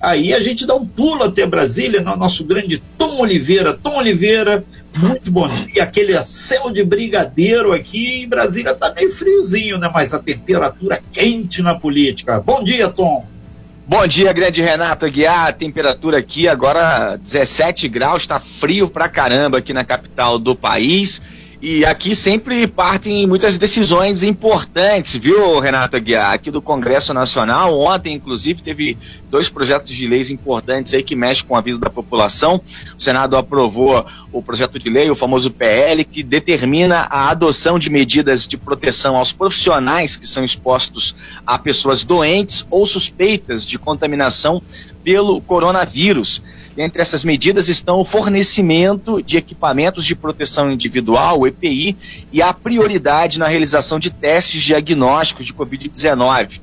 [0.00, 3.72] aí a gente dá um pulo até Brasília, no nosso grande Tom Oliveira.
[3.74, 5.82] Tom Oliveira, muito bom dia.
[5.82, 9.90] Aquele céu de brigadeiro aqui em Brasília tá meio friozinho, né?
[9.92, 12.40] Mas a temperatura quente na política.
[12.40, 13.26] Bom dia, Tom.
[13.86, 15.48] Bom dia, grande Renato Aguiar.
[15.48, 21.20] A temperatura aqui agora 17 graus, está frio pra caramba aqui na capital do país.
[21.62, 26.32] E aqui sempre partem muitas decisões importantes, viu, Renato Aguiar?
[26.32, 28.96] Aqui do Congresso Nacional, ontem, inclusive, teve
[29.28, 32.62] dois projetos de leis importantes aí que mexem com a vida da população.
[32.96, 37.90] O Senado aprovou o projeto de lei, o famoso PL, que determina a adoção de
[37.90, 41.14] medidas de proteção aos profissionais que são expostos
[41.46, 44.62] a pessoas doentes ou suspeitas de contaminação
[45.04, 46.40] pelo coronavírus.
[46.76, 51.96] Entre essas medidas estão o fornecimento de equipamentos de proteção individual, EPI,
[52.32, 56.60] e a prioridade na realização de testes diagnósticos de Covid-19.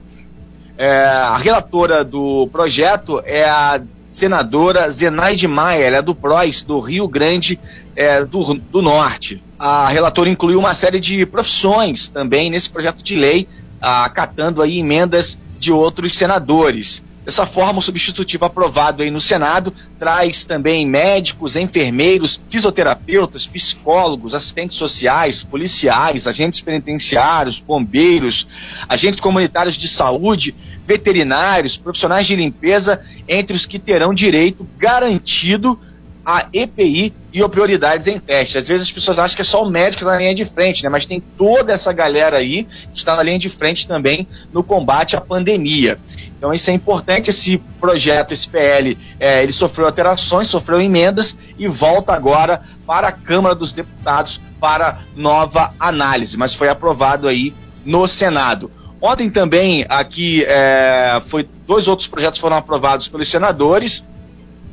[0.77, 3.81] É, a relatora do projeto é a
[4.11, 7.59] senadora Zenaide Maia, ela é do PROS, do Rio Grande
[7.95, 9.43] é, do, do Norte.
[9.59, 13.47] A relatora incluiu uma série de profissões também nesse projeto de lei,
[13.81, 17.03] acatando aí emendas de outros senadores.
[17.27, 24.77] Dessa forma, o substitutivo aprovado aí no Senado traz também médicos, enfermeiros, fisioterapeutas, psicólogos, assistentes
[24.77, 28.47] sociais, policiais, agentes penitenciários, bombeiros,
[28.87, 30.55] agentes comunitários de saúde,
[30.85, 35.77] veterinários, profissionais de limpeza, entre os que terão direito garantido
[36.25, 38.57] a EPI e o prioridades em teste.
[38.57, 40.89] Às vezes as pessoas acham que é só o médico na linha de frente, né?
[40.89, 45.15] Mas tem toda essa galera aí que está na linha de frente também no combate
[45.15, 45.97] à pandemia.
[46.37, 51.67] Então isso é importante, esse projeto, esse PL, é, ele sofreu alterações, sofreu emendas e
[51.67, 58.05] volta agora para a Câmara dos Deputados para nova análise, mas foi aprovado aí no
[58.05, 58.71] Senado.
[59.01, 64.03] Ontem também aqui é, foi dois outros projetos foram aprovados pelos senadores.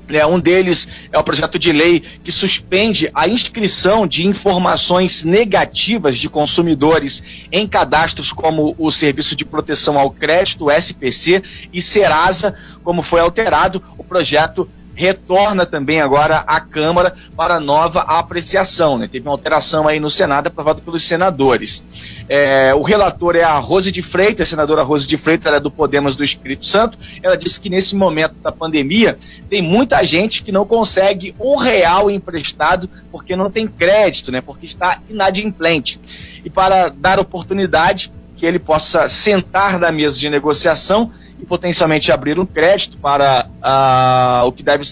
[0.08, 6.18] É, um deles é o projeto de lei que suspende a inscrição de informações negativas
[6.18, 13.02] de consumidores em cadastros como o Serviço de Proteção ao Crédito, SPC, e Serasa, como
[13.02, 13.82] foi alterado.
[13.96, 18.96] O projeto retorna também agora à Câmara para nova apreciação.
[18.96, 19.08] Né?
[19.08, 21.84] Teve uma alteração aí no Senado aprovado pelos senadores.
[22.28, 25.60] É, o relator é a Rose de Freitas, a senadora Rose de Freitas, ela é
[25.60, 26.98] do Podemos do Espírito Santo.
[27.22, 29.18] Ela disse que nesse momento da pandemia
[29.48, 34.40] tem muita gente que não consegue um real emprestado porque não tem crédito, né?
[34.40, 36.00] porque está inadimplente.
[36.44, 42.38] E para dar oportunidade que ele possa sentar na mesa de negociação, e potencialmente abrir
[42.38, 44.84] um crédito para uh, o que deve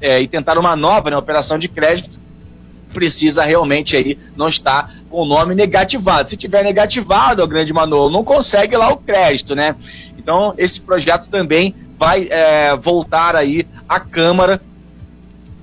[0.00, 2.18] é, e tentar uma nova né, operação de crédito,
[2.92, 6.30] precisa realmente aí não estar com o nome negativado.
[6.30, 9.76] Se tiver negativado, o grande Manolo, não consegue lá o crédito, né?
[10.18, 14.60] Então, esse projeto também vai é, voltar aí à Câmara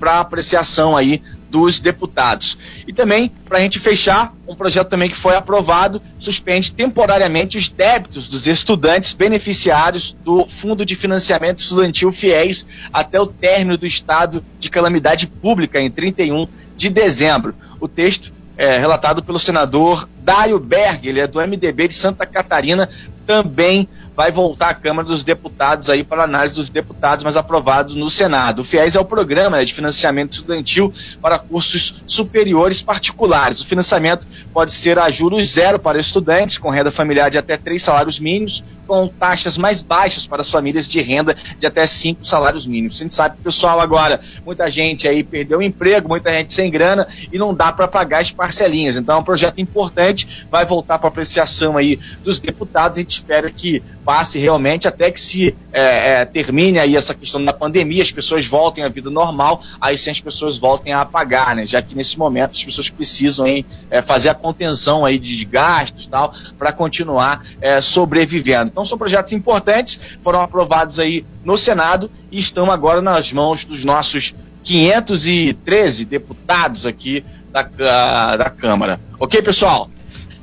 [0.03, 2.57] para apreciação aí dos deputados.
[2.85, 7.69] E também, para a gente fechar, um projeto também que foi aprovado, suspende temporariamente os
[7.69, 14.43] débitos dos estudantes beneficiários do Fundo de Financiamento Estudantil FIES até o término do estado
[14.59, 17.55] de calamidade pública em 31 de dezembro.
[17.79, 22.89] O texto é relatado pelo senador Dário Berg, ele é do MDB de Santa Catarina,
[23.25, 28.09] também vai voltar à Câmara dos Deputados aí para análise dos deputados, mas aprovado no
[28.09, 28.59] Senado.
[28.59, 33.61] O FIES é o programa né, de financiamento estudantil para cursos superiores particulares.
[33.61, 37.81] O financiamento pode ser a juros zero para estudantes com renda familiar de até três
[37.81, 42.67] salários mínimos, com taxas mais baixas para as famílias de renda de até cinco salários
[42.67, 42.97] mínimos.
[42.97, 47.07] A gente sabe, pessoal, agora, muita gente aí perdeu o emprego, muita gente sem grana
[47.31, 48.95] e não dá para pagar as parcelinhas.
[48.95, 50.12] Então é um projeto importante,
[50.49, 52.97] vai voltar para apreciação aí dos deputados.
[52.97, 57.43] A gente espera que passe realmente até que se é, é, termine aí essa questão
[57.43, 61.55] da pandemia, as pessoas voltem à vida normal, aí sim as pessoas voltem a pagar,
[61.55, 61.65] né?
[61.65, 66.07] Já que nesse momento as pessoas precisam hein, é, fazer a contenção aí de gastos
[66.07, 68.69] tal para continuar é, sobrevivendo.
[68.69, 73.83] Então são projetos importantes, foram aprovados aí no Senado e estão agora nas mãos dos
[73.83, 74.33] nossos
[74.63, 78.99] 513 deputados aqui da, da Câmara.
[79.19, 79.89] Ok, pessoal?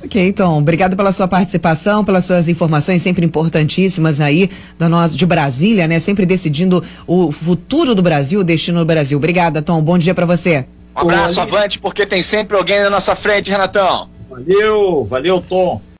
[0.03, 5.25] Ok, então, obrigado pela sua participação, pelas suas informações sempre importantíssimas aí da nós de
[5.25, 5.99] Brasília, né?
[5.99, 9.17] Sempre decidindo o futuro do Brasil, o destino do Brasil.
[9.17, 9.81] Obrigada, Tom.
[9.81, 10.65] Bom dia para você.
[10.95, 14.09] Um abraço, avante, porque tem sempre alguém na nossa frente, Renatão.
[14.29, 15.81] Valeu, valeu, Tom.